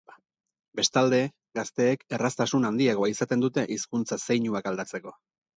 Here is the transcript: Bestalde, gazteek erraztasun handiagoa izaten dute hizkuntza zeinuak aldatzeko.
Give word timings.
Bestalde, 0.79 1.19
gazteek 1.59 2.03
erraztasun 2.19 2.67
handiagoa 2.71 3.13
izaten 3.15 3.47
dute 3.47 3.69
hizkuntza 3.77 4.21
zeinuak 4.25 4.73
aldatzeko. 4.73 5.19